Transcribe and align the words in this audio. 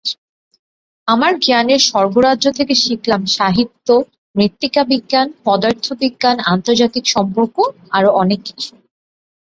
আমার 1.07 1.33
জ্ঞানের 1.39 1.81
স্বর্গরাজ্য 1.89 2.45
থেকে 2.51 2.73
শিখলাম 2.75 3.21
সাহিত্য, 3.37 3.87
মৃত্তিকাবিজ্ঞান, 4.35 5.27
পদার্থবিজ্ঞান, 5.45 6.37
আন্তর্জাতিক 6.53 7.05
সম্পর্ক—আরও 7.07 8.09
অনেক 8.21 8.39
কিছু। 8.47 8.71